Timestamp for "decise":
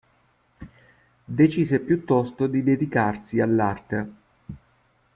1.27-1.77